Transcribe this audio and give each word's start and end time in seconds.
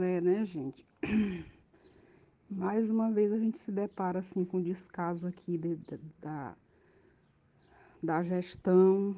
É, 0.00 0.20
né, 0.20 0.44
gente? 0.44 0.86
Mais 2.50 2.90
uma 2.90 3.10
vez 3.10 3.32
a 3.32 3.38
gente 3.38 3.58
se 3.58 3.72
depara 3.72 4.18
assim 4.18 4.44
com 4.44 4.60
descaso 4.60 5.26
aqui 5.26 5.56
de, 5.56 5.76
de, 5.76 5.98
da, 6.20 6.54
da 8.02 8.22
gestão 8.22 9.16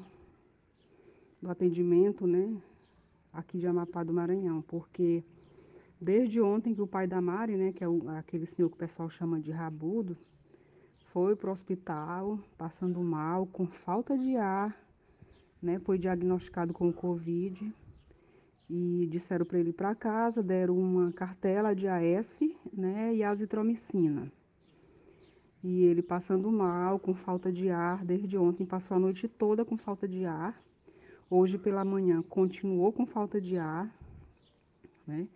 do 1.41 1.49
atendimento, 1.49 2.25
né, 2.25 2.61
aqui 3.33 3.57
de 3.57 3.67
Amapá 3.67 4.03
do 4.03 4.13
Maranhão, 4.13 4.61
porque 4.61 5.23
desde 5.99 6.41
ontem 6.41 6.73
que 6.73 6.81
o 6.81 6.87
pai 6.87 7.07
da 7.07 7.21
Mari, 7.21 7.57
né, 7.57 7.73
que 7.73 7.83
é 7.83 7.87
o, 7.87 8.07
aquele 8.09 8.45
senhor 8.45 8.69
que 8.69 8.75
o 8.75 8.79
pessoal 8.79 9.09
chama 9.09 9.39
de 9.39 9.51
rabudo, 9.51 10.17
foi 11.05 11.35
para 11.35 11.49
o 11.49 11.53
hospital 11.53 12.39
passando 12.57 13.01
mal, 13.01 13.45
com 13.45 13.67
falta 13.67 14.17
de 14.17 14.37
ar, 14.37 14.75
né, 15.61 15.77
foi 15.79 15.97
diagnosticado 15.97 16.73
com 16.73 16.93
Covid 16.93 17.73
e 18.69 19.07
disseram 19.07 19.45
para 19.45 19.57
ele 19.57 19.71
ir 19.71 19.73
para 19.73 19.95
casa, 19.95 20.43
deram 20.43 20.77
uma 20.77 21.11
cartela 21.11 21.73
de 21.73 21.87
AS 21.87 22.41
né, 22.71 23.15
e 23.15 23.23
azitromicina. 23.23 24.31
E 25.63 25.83
ele 25.83 26.03
passando 26.03 26.51
mal, 26.51 26.99
com 26.99 27.13
falta 27.13 27.51
de 27.51 27.69
ar, 27.69 28.05
desde 28.05 28.37
ontem 28.37 28.65
passou 28.65 28.95
a 28.95 28.99
noite 28.99 29.27
toda 29.27 29.65
com 29.65 29.75
falta 29.75 30.07
de 30.07 30.23
ar. 30.23 30.61
Hoje 31.29 31.57
pela 31.57 31.83
manhã 31.83 32.21
continuou 32.21 32.93
com 32.93 33.05
falta 33.05 33.41
de 33.41 33.57
ar. 33.57 33.93
Né? 35.05 35.27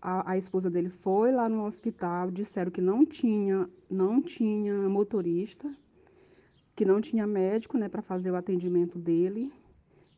A, 0.00 0.32
a 0.32 0.38
esposa 0.38 0.70
dele 0.70 0.90
foi 0.90 1.32
lá 1.32 1.48
no 1.48 1.64
hospital, 1.64 2.30
disseram 2.30 2.70
que 2.70 2.82
não 2.82 3.06
tinha, 3.06 3.68
não 3.90 4.20
tinha 4.20 4.88
motorista, 4.88 5.74
que 6.76 6.84
não 6.84 7.00
tinha 7.00 7.26
médico 7.26 7.78
né, 7.78 7.88
para 7.88 8.02
fazer 8.02 8.30
o 8.30 8.36
atendimento 8.36 8.98
dele 8.98 9.50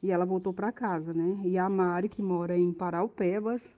e 0.03 0.11
ela 0.11 0.25
voltou 0.25 0.53
para 0.53 0.73
casa, 0.73 1.13
né? 1.15 1.41
E 1.45 1.59
a 1.59 1.69
Mari, 1.69 2.09
que 2.09 2.23
mora 2.23 2.57
em 2.57 2.73
Paraupebas, 2.73 3.75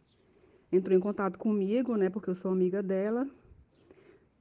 entrou 0.71 0.97
em 0.97 1.01
contato 1.01 1.39
comigo, 1.39 1.97
né? 1.97 2.11
Porque 2.11 2.31
eu 2.31 2.35
sou 2.35 2.51
amiga 2.51 2.83
dela, 2.83 3.29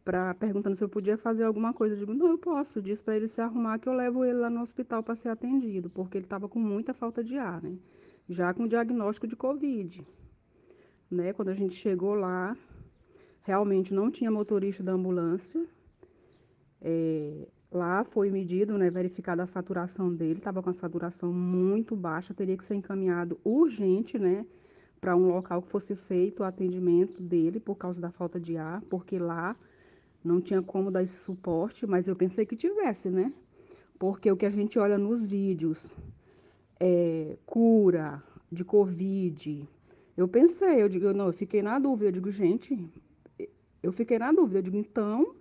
pra, 0.04 0.34
perguntando 0.34 0.76
se 0.76 0.84
eu 0.84 0.90
podia 0.90 1.18
fazer 1.18 1.44
alguma 1.44 1.74
coisa. 1.74 1.96
Eu 1.96 2.00
digo, 2.00 2.14
não, 2.14 2.30
eu 2.30 2.38
posso. 2.38 2.82
Disse 2.82 3.04
para 3.04 3.16
ele 3.16 3.28
se 3.28 3.42
arrumar 3.42 3.80
que 3.80 3.88
eu 3.90 3.94
levo 3.94 4.24
ele 4.26 4.40
lá 4.40 4.50
no 4.50 4.62
hospital 4.62 5.04
para 5.04 5.16
ser 5.16 5.30
atendido, 5.30 5.90
porque 5.90 6.18
ele 6.18 6.26
estava 6.26 6.48
com 6.48 6.60
muita 6.60 6.94
falta 6.94 7.24
de 7.24 7.38
ar, 7.38 7.62
né? 7.62 7.78
Já 8.30 8.54
com 8.54 8.68
diagnóstico 8.68 9.28
de 9.28 9.36
Covid. 9.36 10.06
Né? 11.10 11.32
Quando 11.34 11.50
a 11.50 11.54
gente 11.54 11.74
chegou 11.74 12.14
lá, 12.14 12.58
realmente 13.42 13.94
não 13.94 14.12
tinha 14.12 14.30
motorista 14.30 14.84
da 14.84 14.92
ambulância. 14.92 15.66
É, 16.82 17.48
Lá 17.72 18.04
foi 18.06 18.30
medido, 18.32 18.78
né, 18.78 18.90
verificada 18.90 19.44
a 19.44 19.46
saturação 19.46 20.14
dele, 20.14 20.40
estava 20.40 20.64
com 20.64 20.70
a 20.70 20.74
saturação 20.74 21.34
muito 21.34 21.96
baixa, 21.96 22.34
teria 22.34 22.56
que 22.56 22.64
ser 22.64 22.76
encaminhado 22.76 23.38
urgente, 23.44 24.18
né, 24.18 24.46
para 25.02 25.16
um 25.16 25.28
local 25.28 25.62
que 25.62 25.70
fosse 25.70 25.96
feito 25.96 26.40
o 26.42 26.44
atendimento 26.46 27.22
dele 27.22 27.60
por 27.60 27.76
causa 27.76 28.00
da 28.00 28.10
falta 28.10 28.40
de 28.40 28.58
ar, 28.58 28.82
porque 28.90 29.20
lá 29.20 29.56
não 30.24 30.42
tinha 30.42 30.62
como 30.62 30.90
dar 30.90 31.04
esse 31.04 31.20
suporte, 31.20 31.86
mas 31.86 32.08
eu 32.08 32.16
pensei 32.16 32.46
que 32.46 32.56
tivesse, 32.56 33.10
né? 33.10 33.32
Porque 34.00 34.32
o 34.32 34.38
que 34.38 34.46
a 34.46 34.50
gente 34.50 34.78
olha 34.78 34.98
nos 34.98 35.26
vídeos, 35.26 35.94
é, 36.80 37.38
cura 37.46 38.24
de 38.52 38.64
Covid, 38.64 39.68
eu 40.16 40.28
pensei, 40.28 40.82
eu 40.82 40.90
digo, 40.90 41.14
não, 41.14 41.28
eu 41.28 41.34
fiquei 41.34 41.62
na 41.62 41.80
dúvida, 41.80 42.08
eu 42.10 42.12
digo, 42.12 42.32
gente, 42.32 42.90
eu 43.84 43.92
fiquei 43.92 44.18
na 44.18 44.32
dúvida, 44.32 44.60
eu 44.60 44.64
digo, 44.64 44.78
então 44.78 45.36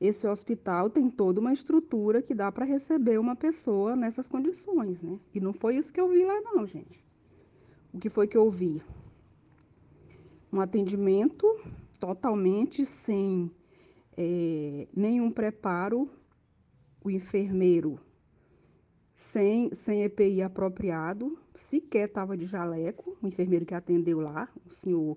esse 0.00 0.26
hospital 0.26 0.90
tem 0.90 1.08
toda 1.08 1.40
uma 1.40 1.52
estrutura 1.52 2.20
que 2.20 2.34
dá 2.34 2.50
para 2.50 2.64
receber 2.64 3.18
uma 3.18 3.36
pessoa 3.36 3.94
nessas 3.96 4.28
condições, 4.28 5.02
né? 5.02 5.18
E 5.32 5.40
não 5.40 5.52
foi 5.52 5.76
isso 5.76 5.92
que 5.92 6.00
eu 6.00 6.08
vi 6.08 6.24
lá, 6.24 6.40
não, 6.40 6.66
gente. 6.66 7.04
O 7.92 7.98
que 7.98 8.10
foi 8.10 8.26
que 8.26 8.36
eu 8.36 8.50
vi? 8.50 8.82
Um 10.52 10.60
atendimento 10.60 11.46
totalmente 11.98 12.84
sem 12.84 13.50
é, 14.16 14.88
nenhum 14.94 15.30
preparo, 15.30 16.08
o 17.02 17.10
enfermeiro 17.10 18.00
sem, 19.14 19.72
sem 19.72 20.02
EPI 20.02 20.42
apropriado, 20.42 21.38
sequer 21.54 22.08
estava 22.08 22.36
de 22.36 22.46
jaleco, 22.46 23.16
o 23.22 23.26
enfermeiro 23.26 23.64
que 23.64 23.74
atendeu 23.74 24.20
lá, 24.20 24.48
o 24.66 24.70
senhor 24.70 25.16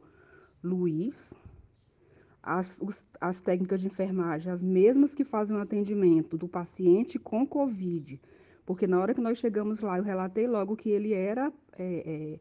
Luiz, 0.63 1.33
as, 2.47 2.79
os, 2.81 3.05
as 3.19 3.41
técnicas 3.41 3.81
de 3.81 3.87
enfermagem, 3.87 4.51
as 4.51 4.63
mesmas 4.63 5.13
que 5.13 5.25
fazem 5.25 5.55
o 5.55 5.59
atendimento 5.59 6.37
do 6.37 6.47
paciente 6.47 7.19
com 7.19 7.45
Covid, 7.45 8.19
porque 8.65 8.87
na 8.87 8.99
hora 8.99 9.13
que 9.13 9.21
nós 9.21 9.37
chegamos 9.37 9.81
lá, 9.81 9.97
eu 9.97 10.03
relatei 10.03 10.47
logo 10.47 10.75
que 10.75 10.89
ele 10.89 11.13
era 11.13 11.51
é, 11.77 12.03
é, 12.05 12.39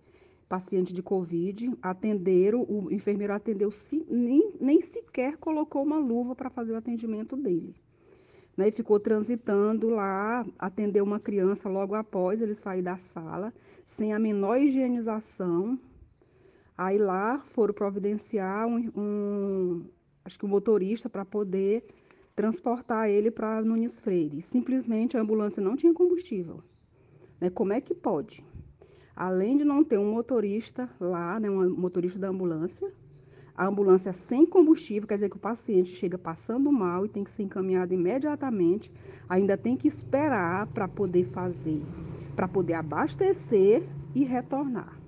paciente 0.48 0.92
de 0.92 1.02
Covid, 1.02 1.76
atenderam, 1.82 2.62
o 2.62 2.90
enfermeiro 2.92 3.32
atendeu, 3.32 3.70
nem, 4.08 4.52
nem 4.60 4.80
sequer 4.80 5.36
colocou 5.36 5.82
uma 5.82 5.98
luva 5.98 6.36
para 6.36 6.50
fazer 6.50 6.72
o 6.72 6.76
atendimento 6.76 7.36
dele. 7.36 7.74
Né, 8.56 8.68
e 8.68 8.72
ficou 8.72 8.98
transitando 8.98 9.90
lá, 9.90 10.46
atendeu 10.58 11.04
uma 11.04 11.20
criança 11.20 11.68
logo 11.68 11.94
após 11.94 12.40
ele 12.40 12.54
sair 12.54 12.80
da 12.80 12.96
sala, 12.96 13.52
sem 13.84 14.14
a 14.14 14.18
menor 14.18 14.58
higienização. 14.58 15.78
Aí 16.78 16.96
lá 16.96 17.38
foram 17.38 17.74
providenciar 17.74 18.66
um, 18.66 18.90
um, 18.96 19.84
acho 20.26 20.38
que 20.38 20.44
o 20.44 20.48
motorista 20.48 21.09
para 21.09 21.25
poder 21.25 21.84
transportar 22.34 23.09
ele 23.09 23.31
para 23.31 23.62
Nunes 23.62 24.00
Freire. 24.00 24.42
Simplesmente 24.42 25.16
a 25.16 25.20
ambulância 25.20 25.62
não 25.62 25.76
tinha 25.76 25.94
combustível. 25.94 26.62
Né? 27.41 27.48
Como 27.48 27.72
é 27.72 27.81
que 27.81 27.94
pode? 27.94 28.44
Além 29.15 29.56
de 29.56 29.65
não 29.65 29.84
ter 29.84 29.98
um 29.98 30.12
motorista 30.12 30.91
lá, 31.00 31.38
né, 31.38 31.48
um 31.48 31.75
motorista 31.75 32.19
da 32.19 32.28
ambulância, 32.28 32.92
a 33.56 33.66
ambulância 33.66 34.12
sem 34.12 34.44
combustível, 34.44 35.09
quer 35.09 35.15
dizer 35.15 35.31
que 35.31 35.36
o 35.36 35.41
paciente 35.41 35.94
chega 35.94 36.19
passando 36.19 36.70
mal 36.70 37.06
e 37.06 37.09
tem 37.09 37.25
que 37.25 37.31
ser 37.31 37.44
encaminhado 37.44 37.94
imediatamente, 37.94 38.92
ainda 39.28 39.56
tem 39.56 39.76
que 39.76 39.88
esperar 39.88 40.66
para 40.66 40.86
poder 40.88 41.25
fazer, 41.25 41.81
para 42.34 42.48
poder 42.48 42.75
abastecer 42.75 43.88
e 44.15 44.25
retornar. 44.25 45.00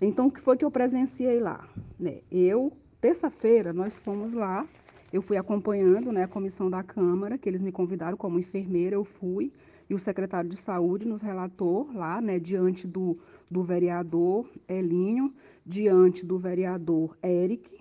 Então, 0.00 0.28
o 0.28 0.30
que 0.30 0.40
foi 0.40 0.56
que 0.56 0.64
eu 0.64 0.70
presenciei 0.70 1.40
lá? 1.40 1.68
Né? 1.98 2.20
Eu 2.30 2.72
Terça-feira 3.00 3.72
nós 3.72 3.96
fomos 3.96 4.34
lá, 4.34 4.66
eu 5.12 5.22
fui 5.22 5.36
acompanhando 5.36 6.10
né, 6.10 6.24
a 6.24 6.28
comissão 6.28 6.68
da 6.68 6.82
Câmara, 6.82 7.38
que 7.38 7.48
eles 7.48 7.62
me 7.62 7.70
convidaram 7.70 8.16
como 8.16 8.40
enfermeira, 8.40 8.96
eu 8.96 9.04
fui, 9.04 9.52
e 9.88 9.94
o 9.94 9.98
secretário 9.98 10.50
de 10.50 10.56
saúde 10.56 11.06
nos 11.06 11.22
relatou 11.22 11.88
lá, 11.94 12.20
né, 12.20 12.40
diante 12.40 12.88
do, 12.88 13.16
do 13.48 13.62
vereador 13.62 14.50
Elinho, 14.68 15.32
diante 15.64 16.26
do 16.26 16.38
vereador 16.38 17.16
Eric, 17.22 17.80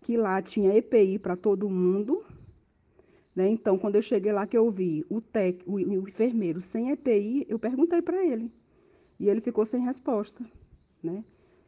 que 0.00 0.16
lá 0.16 0.42
tinha 0.42 0.76
EPI 0.76 1.18
para 1.20 1.36
todo 1.36 1.70
mundo. 1.70 2.24
Né? 3.36 3.48
Então, 3.48 3.78
quando 3.78 3.94
eu 3.94 4.02
cheguei 4.02 4.32
lá, 4.32 4.48
que 4.48 4.58
eu 4.58 4.68
vi 4.68 5.06
o, 5.08 5.20
tec, 5.20 5.62
o, 5.64 5.74
o 5.74 6.08
enfermeiro 6.08 6.60
sem 6.60 6.90
EPI, 6.90 7.46
eu 7.48 7.58
perguntei 7.58 8.02
para 8.02 8.24
ele. 8.24 8.52
E 9.18 9.28
ele 9.28 9.40
ficou 9.40 9.64
sem 9.64 9.80
resposta. 9.80 10.44
Né? 11.02 11.24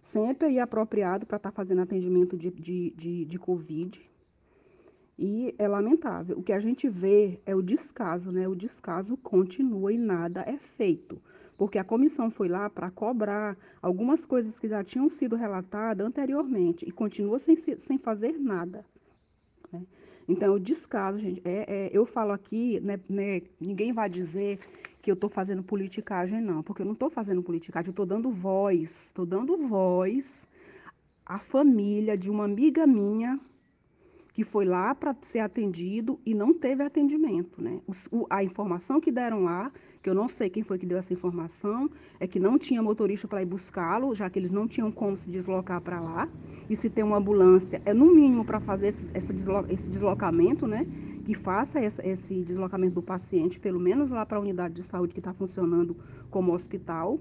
Sem 0.09 0.31
EPI 0.31 0.59
apropriado 0.59 1.27
para 1.27 1.37
estar 1.37 1.51
tá 1.51 1.55
fazendo 1.55 1.83
atendimento 1.83 2.35
de, 2.35 2.51
de, 2.51 2.95
de, 2.97 3.25
de 3.27 3.39
Covid. 3.39 4.01
E 5.19 5.55
é 5.59 5.69
lamentável. 5.69 6.39
O 6.39 6.43
que 6.43 6.55
a 6.55 6.59
gente 6.59 6.89
vê 6.89 7.39
é 7.45 7.55
o 7.55 7.61
descaso, 7.61 8.33
né? 8.33 8.49
O 8.49 8.55
descaso 8.55 9.19
continua 9.19 9.93
e 9.93 9.99
nada 9.99 10.41
é 10.47 10.57
feito. 10.57 11.21
Porque 11.59 11.77
a 11.77 11.85
comissão 11.85 12.31
foi 12.31 12.49
lá 12.49 12.71
para 12.71 12.91
cobrar 12.91 13.55
algumas 13.83 14.25
coisas 14.25 14.59
que 14.59 14.67
já 14.67 14.83
tinham 14.83 15.11
sido 15.11 15.37
relatadas 15.37 16.07
anteriormente 16.07 16.89
e 16.89 16.91
continua 16.91 17.39
sem, 17.39 17.55
sem 17.57 17.99
fazer 17.99 18.39
nada. 18.39 18.87
Né? 19.71 19.83
Então, 20.27 20.55
o 20.55 20.59
descaso, 20.59 21.19
gente, 21.19 21.43
é, 21.45 21.67
é, 21.69 21.91
eu 21.93 22.07
falo 22.07 22.33
aqui, 22.33 22.81
né, 22.81 22.99
né, 23.11 23.43
ninguém 23.61 23.93
vai 23.93 24.09
dizer 24.09 24.59
que 25.01 25.11
eu 25.11 25.15
estou 25.15 25.31
fazendo 25.31 25.63
politicagem, 25.63 26.41
não, 26.41 26.63
porque 26.63 26.83
eu 26.83 26.87
não 26.87 26.93
estou 26.93 27.09
fazendo 27.11 27.43
politicagem, 27.43 27.89
eu 27.89 27.93
estou 27.93 28.07
dando 28.07 28.31
voz, 28.31 29.07
estou 29.07 29.25
dando 29.25 29.57
voz 29.57 30.49
à 31.25 31.39
família 31.39 32.17
de 32.17 32.31
uma 32.31 32.45
amiga 32.45 32.87
minha 32.87 33.39
que 34.33 34.45
foi 34.45 34.65
lá 34.65 34.95
para 34.95 35.17
ser 35.21 35.41
atendido 35.41 36.21
e 36.25 36.33
não 36.33 36.55
teve 36.55 36.83
atendimento, 36.85 37.61
né? 37.61 37.81
O, 38.13 38.25
a 38.31 38.45
informação 38.45 39.01
que 39.01 39.11
deram 39.11 39.43
lá, 39.43 39.73
que 40.09 40.11
eu 40.11 40.15
não 40.15 40.27
sei 40.27 40.49
quem 40.49 40.63
foi 40.63 40.79
que 40.79 40.87
deu 40.87 40.97
essa 40.97 41.13
informação, 41.13 41.91
é 42.19 42.27
que 42.27 42.41
não 42.41 42.59
tinha 42.59 42.83
motorista 42.83 43.29
para 43.29 43.43
ir 43.43 43.45
buscá-lo, 43.45 44.15
já 44.15 44.31
que 44.31 44.39
eles 44.39 44.51
não 44.51 44.67
tinham 44.67 44.91
como 44.91 45.15
se 45.19 45.29
deslocar 45.29 45.83
para 45.83 46.01
lá. 46.01 46.27
E 46.71 46.75
se 46.75 46.89
tem 46.89 47.05
uma 47.05 47.19
ambulância, 47.19 47.83
é 47.85 47.93
no 47.93 48.07
mínimo 48.07 48.43
para 48.43 48.59
fazer 48.59 48.87
esse, 48.87 49.07
esse, 49.15 49.91
deslocamento, 49.91 50.67
né? 50.67 50.87
que 51.27 51.35
faça 51.35 51.79
esse 51.79 52.43
deslocamento 52.43 52.95
do 52.95 53.03
paciente, 53.03 53.61
pelo 53.61 53.79
menos 53.79 54.11
lá 54.11 54.25
para 54.25 54.39
a 54.39 54.41
unidade 54.41 54.73
de 54.73 54.83
saúde 54.83 55.13
que 55.13 55.21
está 55.21 55.35
funcionando 55.35 55.95
como 56.31 56.55
hospital. 56.55 57.21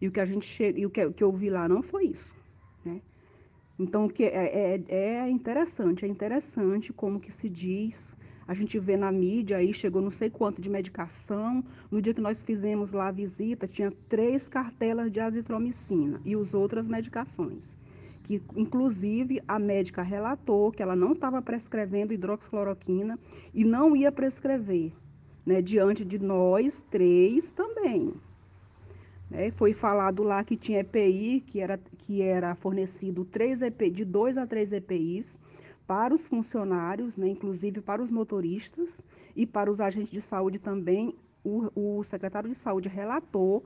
E 0.00 0.08
o 0.08 0.10
que 0.10 0.18
a 0.18 0.24
gente 0.24 0.46
chega, 0.46 0.80
e 0.80 0.86
o 0.86 0.90
que, 0.90 1.04
o 1.04 1.12
que 1.12 1.22
eu 1.22 1.30
vi 1.30 1.50
lá 1.50 1.68
não 1.68 1.82
foi 1.82 2.06
isso. 2.06 2.34
Né? 2.82 3.02
Então, 3.78 4.08
que 4.08 4.24
é, 4.24 4.78
é, 4.78 4.84
é 4.88 5.28
interessante, 5.28 6.06
é 6.06 6.08
interessante 6.08 6.90
como 6.90 7.20
que 7.20 7.30
se 7.30 7.50
diz, 7.50 8.16
a 8.46 8.54
gente 8.54 8.78
vê 8.78 8.96
na 8.96 9.12
mídia 9.12 9.58
aí, 9.58 9.72
chegou 9.72 10.02
não 10.02 10.10
sei 10.10 10.28
quanto 10.28 10.60
de 10.60 10.68
medicação. 10.68 11.64
No 11.90 12.02
dia 12.02 12.12
que 12.12 12.20
nós 12.20 12.42
fizemos 12.42 12.92
lá 12.92 13.08
a 13.08 13.12
visita, 13.12 13.66
tinha 13.66 13.92
três 14.08 14.48
cartelas 14.48 15.10
de 15.10 15.20
azitromicina 15.20 16.20
e 16.24 16.36
os 16.36 16.54
outras 16.54 16.88
medicações. 16.88 17.78
que 18.24 18.40
inclusive 18.56 19.42
a 19.48 19.58
médica 19.58 20.00
relatou 20.00 20.70
que 20.70 20.80
ela 20.80 20.94
não 20.94 21.12
estava 21.12 21.42
prescrevendo 21.42 22.14
hidroxicloroquina 22.14 23.18
e 23.52 23.64
não 23.64 23.96
ia 23.96 24.12
prescrever, 24.12 24.92
né, 25.44 25.60
diante 25.60 26.04
de 26.04 26.20
nós 26.20 26.82
três 26.88 27.50
também. 27.50 28.14
Né? 29.28 29.50
Foi 29.50 29.72
falado 29.72 30.22
lá 30.22 30.44
que 30.44 30.56
tinha 30.56 30.80
EPI, 30.80 31.42
que 31.44 31.58
era, 31.58 31.80
que 31.98 32.22
era 32.22 32.54
fornecido 32.54 33.24
três 33.24 33.60
EPI, 33.60 33.90
de 33.90 34.04
dois 34.04 34.36
a 34.36 34.46
três 34.46 34.72
EPIs 34.72 35.40
para 35.86 36.14
os 36.14 36.26
funcionários, 36.26 37.16
né, 37.16 37.28
inclusive 37.28 37.80
para 37.80 38.02
os 38.02 38.10
motoristas 38.10 39.02
e 39.34 39.46
para 39.46 39.70
os 39.70 39.80
agentes 39.80 40.10
de 40.10 40.20
saúde 40.20 40.58
também. 40.58 41.14
O, 41.44 41.98
o 41.98 42.04
secretário 42.04 42.48
de 42.48 42.54
saúde 42.54 42.88
relatou 42.88 43.64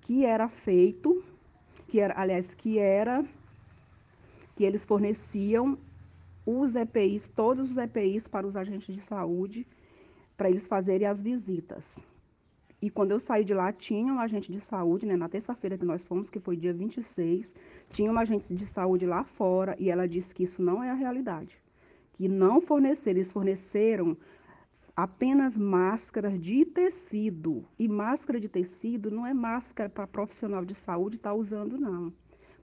que 0.00 0.24
era 0.26 0.48
feito, 0.48 1.24
que 1.88 1.98
era, 2.00 2.20
aliás, 2.20 2.54
que 2.54 2.78
era 2.78 3.24
que 4.54 4.64
eles 4.64 4.84
forneciam 4.84 5.78
os 6.46 6.74
EPIs, 6.74 7.28
todos 7.34 7.72
os 7.72 7.76
EPIs 7.78 8.28
para 8.28 8.46
os 8.46 8.56
agentes 8.56 8.94
de 8.94 9.00
saúde, 9.00 9.66
para 10.36 10.48
eles 10.48 10.66
fazerem 10.66 11.06
as 11.06 11.22
visitas. 11.22 12.06
E 12.84 12.90
quando 12.90 13.12
eu 13.12 13.18
saí 13.18 13.44
de 13.44 13.54
lá, 13.54 13.72
tinha 13.72 14.12
um 14.12 14.20
agente 14.20 14.52
de 14.52 14.60
saúde, 14.60 15.06
né, 15.06 15.16
na 15.16 15.26
terça-feira 15.26 15.78
que 15.78 15.86
nós 15.86 16.06
fomos, 16.06 16.28
que 16.28 16.38
foi 16.38 16.54
dia 16.54 16.74
26, 16.74 17.54
tinha 17.88 18.12
um 18.12 18.18
agente 18.18 18.54
de 18.54 18.66
saúde 18.66 19.06
lá 19.06 19.24
fora 19.24 19.74
e 19.78 19.88
ela 19.88 20.06
disse 20.06 20.34
que 20.34 20.42
isso 20.42 20.60
não 20.60 20.84
é 20.84 20.90
a 20.90 20.94
realidade. 20.94 21.56
Que 22.12 22.28
não 22.28 22.60
forneceram, 22.60 23.16
eles 23.16 23.32
forneceram 23.32 24.14
apenas 24.94 25.56
máscaras 25.56 26.38
de 26.38 26.66
tecido. 26.66 27.64
E 27.78 27.88
máscara 27.88 28.38
de 28.38 28.50
tecido 28.50 29.10
não 29.10 29.26
é 29.26 29.32
máscara 29.32 29.88
para 29.88 30.06
profissional 30.06 30.62
de 30.62 30.74
saúde 30.74 31.16
estar 31.16 31.30
tá 31.30 31.34
usando, 31.34 31.78
não 31.78 32.12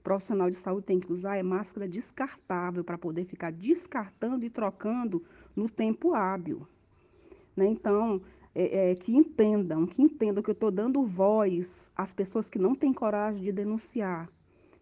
profissional 0.04 0.50
de 0.50 0.56
saúde 0.56 0.84
tem 0.84 0.98
que 0.98 1.12
usar 1.12 1.36
é 1.36 1.44
máscara 1.44 1.86
descartável 1.86 2.82
para 2.82 2.98
poder 2.98 3.24
ficar 3.24 3.52
descartando 3.52 4.44
e 4.44 4.50
trocando 4.50 5.22
no 5.54 5.68
tempo 5.68 6.12
hábil. 6.12 6.66
Né? 7.56 7.66
Então, 7.66 8.20
é, 8.54 8.90
é, 8.90 8.94
que 8.94 9.16
entendam, 9.16 9.86
que 9.86 10.02
entendam 10.02 10.42
que 10.42 10.50
eu 10.50 10.54
estou 10.54 10.70
dando 10.70 11.02
voz 11.04 11.90
às 11.96 12.12
pessoas 12.12 12.50
que 12.50 12.58
não 12.58 12.74
têm 12.74 12.92
coragem 12.92 13.42
de 13.42 13.52
denunciar, 13.52 14.28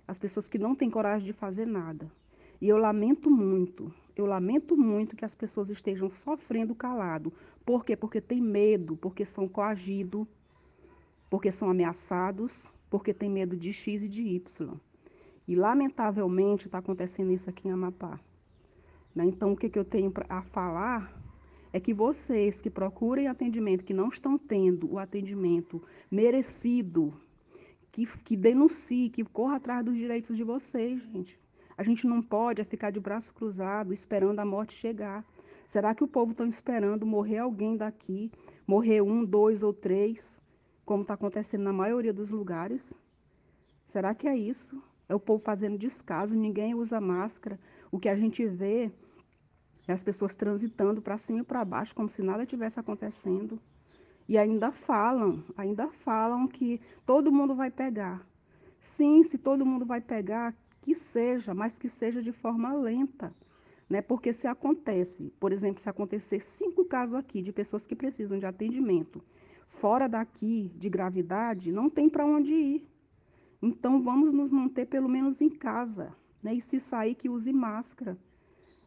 às 0.06 0.18
pessoas 0.18 0.48
que 0.48 0.58
não 0.58 0.74
têm 0.74 0.90
coragem 0.90 1.26
de 1.26 1.32
fazer 1.32 1.66
nada. 1.66 2.10
E 2.60 2.68
eu 2.68 2.76
lamento 2.76 3.30
muito, 3.30 3.92
eu 4.16 4.26
lamento 4.26 4.76
muito 4.76 5.16
que 5.16 5.24
as 5.24 5.34
pessoas 5.34 5.68
estejam 5.70 6.10
sofrendo 6.10 6.74
calado. 6.74 7.32
Por 7.64 7.84
quê? 7.84 7.96
Porque 7.96 8.20
tem 8.20 8.40
medo, 8.40 8.96
porque 8.96 9.24
são 9.24 9.48
coagidos, 9.48 10.26
porque 11.30 11.50
são 11.50 11.70
ameaçados, 11.70 12.68
porque 12.90 13.14
tem 13.14 13.30
medo 13.30 13.56
de 13.56 13.72
X 13.72 14.02
e 14.02 14.08
de 14.08 14.22
Y. 14.22 14.74
E, 15.46 15.54
lamentavelmente, 15.54 16.66
está 16.66 16.78
acontecendo 16.78 17.32
isso 17.32 17.48
aqui 17.48 17.68
em 17.68 17.70
Amapá. 17.70 18.20
Né? 19.14 19.24
Então, 19.24 19.52
o 19.52 19.56
que, 19.56 19.70
que 19.70 19.78
eu 19.78 19.84
tenho 19.84 20.12
a 20.28 20.42
falar 20.42 21.19
é 21.72 21.80
que 21.80 21.94
vocês 21.94 22.60
que 22.60 22.70
procurem 22.70 23.28
atendimento, 23.28 23.84
que 23.84 23.94
não 23.94 24.08
estão 24.08 24.36
tendo 24.36 24.92
o 24.92 24.98
atendimento 24.98 25.82
merecido, 26.10 27.14
que, 27.90 28.06
que 28.18 28.36
denuncie, 28.36 29.10
que 29.10 29.24
corra 29.24 29.56
atrás 29.56 29.84
dos 29.84 29.96
direitos 29.96 30.36
de 30.36 30.44
vocês, 30.44 31.02
gente. 31.02 31.38
A 31.76 31.82
gente 31.82 32.06
não 32.06 32.20
pode 32.20 32.62
ficar 32.64 32.90
de 32.90 33.00
braço 33.00 33.32
cruzado 33.32 33.92
esperando 33.92 34.40
a 34.40 34.44
morte 34.44 34.74
chegar. 34.74 35.24
Será 35.66 35.94
que 35.94 36.04
o 36.04 36.08
povo 36.08 36.32
está 36.32 36.46
esperando 36.46 37.06
morrer 37.06 37.38
alguém 37.38 37.76
daqui, 37.76 38.30
morrer 38.66 39.00
um, 39.00 39.24
dois 39.24 39.62
ou 39.62 39.72
três, 39.72 40.42
como 40.84 41.02
está 41.02 41.14
acontecendo 41.14 41.62
na 41.62 41.72
maioria 41.72 42.12
dos 42.12 42.30
lugares? 42.30 42.92
Será 43.86 44.14
que 44.14 44.28
é 44.28 44.36
isso? 44.36 44.82
é 45.10 45.14
o 45.14 45.18
povo 45.18 45.42
fazendo 45.42 45.76
descaso, 45.76 46.36
ninguém 46.36 46.72
usa 46.72 47.00
máscara. 47.00 47.58
O 47.90 47.98
que 47.98 48.08
a 48.08 48.14
gente 48.14 48.46
vê 48.46 48.92
é 49.90 49.94
as 49.94 50.04
pessoas 50.04 50.34
transitando 50.34 51.02
para 51.02 51.18
cima 51.18 51.40
e 51.40 51.44
para 51.44 51.64
baixo, 51.64 51.94
como 51.94 52.08
se 52.08 52.22
nada 52.22 52.46
tivesse 52.46 52.78
acontecendo. 52.78 53.60
E 54.28 54.38
ainda 54.38 54.70
falam, 54.70 55.44
ainda 55.56 55.88
falam 55.88 56.46
que 56.46 56.80
todo 57.04 57.32
mundo 57.32 57.54
vai 57.54 57.70
pegar. 57.70 58.26
Sim, 58.78 59.22
se 59.24 59.36
todo 59.36 59.66
mundo 59.66 59.84
vai 59.84 60.00
pegar, 60.00 60.54
que 60.80 60.94
seja, 60.94 61.52
mas 61.52 61.78
que 61.78 61.88
seja 61.88 62.22
de 62.22 62.32
forma 62.32 62.72
lenta. 62.72 63.34
Né? 63.88 64.00
Porque 64.00 64.32
se 64.32 64.46
acontece, 64.46 65.32
por 65.40 65.52
exemplo, 65.52 65.82
se 65.82 65.88
acontecer 65.88 66.40
cinco 66.40 66.84
casos 66.84 67.14
aqui 67.16 67.42
de 67.42 67.52
pessoas 67.52 67.86
que 67.86 67.96
precisam 67.96 68.38
de 68.38 68.46
atendimento 68.46 69.22
fora 69.70 70.08
daqui 70.08 70.70
de 70.76 70.88
gravidade, 70.88 71.72
não 71.72 71.88
tem 71.88 72.08
para 72.08 72.26
onde 72.26 72.52
ir. 72.52 72.88
Então, 73.62 74.02
vamos 74.02 74.32
nos 74.32 74.50
manter 74.50 74.86
pelo 74.86 75.08
menos 75.08 75.40
em 75.40 75.48
casa, 75.48 76.14
né? 76.42 76.54
E 76.54 76.60
se 76.60 76.80
sair, 76.80 77.14
que 77.14 77.28
use 77.28 77.52
máscara. 77.52 78.18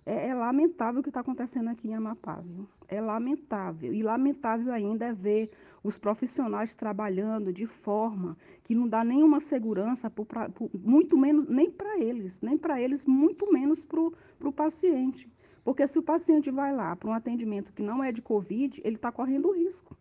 É, 0.06 0.28
é 0.30 0.34
lamentável 0.34 1.00
o 1.00 1.04
que 1.04 1.10
está 1.10 1.22
acontecendo 1.22 1.70
aqui 1.70 1.88
em 1.88 1.96
Amapá, 1.96 2.42
viu? 2.42 2.68
É 2.88 3.00
lamentável. 3.00 3.94
E 3.94 4.04
lamentável 4.04 4.72
ainda 4.74 5.06
é 5.06 5.14
ver 5.14 5.52
os 5.84 5.98
profissionais 5.98 6.76
trabalhando 6.76 7.52
de 7.52 7.66
forma 7.66 8.38
que 8.64 8.76
não 8.76 8.88
dá 8.88 9.04
nenhuma 9.04 9.40
segurança, 9.40 10.10
pro, 10.10 10.26
pra, 10.26 10.50
pro, 10.50 10.70
muito 10.74 11.18
menos, 11.18 11.48
nem 11.48 11.70
para 11.70 12.00
eles, 12.00 12.42
nem 12.42 12.58
para 12.58 12.80
eles, 12.82 13.06
muito 13.06 13.52
menos 13.52 13.86
para 13.86 14.00
o 14.00 14.52
paciente. 14.52 15.32
Porque 15.64 15.88
se 15.88 15.98
o 15.98 16.04
paciente 16.04 16.52
vai 16.52 16.74
lá 16.74 16.96
para 16.96 17.10
um 17.10 17.14
atendimento 17.14 17.74
que 17.74 17.82
não 17.82 18.04
é 18.04 18.12
de 18.12 18.22
Covid, 18.22 18.82
ele 18.84 18.96
está 18.96 19.12
correndo 19.12 19.52
risco. 19.52 19.98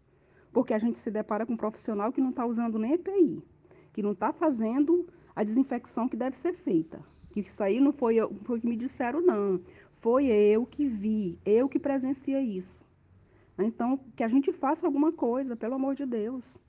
Porque 0.53 0.75
a 0.75 0.79
gente 0.79 0.99
se 0.99 1.11
depara 1.11 1.47
com 1.47 1.55
um 1.55 1.57
profissional 1.57 2.13
que 2.13 2.21
não 2.21 2.31
está 2.31 2.45
usando 2.45 2.79
nem 2.79 2.95
EPI 2.95 3.43
que 3.93 4.03
não 4.03 4.13
está 4.13 4.33
fazendo 4.33 5.07
a 5.35 5.45
desinfecção 5.45 6.09
que 6.09 6.17
deve 6.17 6.37
ser 6.37 6.55
feita. 6.55 7.01
Que 7.31 7.41
isso 7.41 7.63
aí 7.63 7.81
não 7.81 7.93
foi, 7.93 8.17
foi 8.45 8.61
que 8.61 8.67
me 8.67 8.77
disseram, 8.77 9.21
não. 9.21 9.61
Foi 10.03 10.27
eu 10.27 10.67
que 10.67 10.85
vi, 10.85 11.39
eu 11.47 11.69
que 11.69 11.79
presenciei 11.79 12.43
isso. 12.43 12.85
Então, 13.57 14.01
que 14.17 14.25
a 14.25 14.29
gente 14.29 14.53
faça 14.53 14.85
alguma 14.85 15.13
coisa, 15.13 15.55
pelo 15.55 15.77
amor 15.77 15.95
de 15.95 16.05
Deus. 16.05 16.61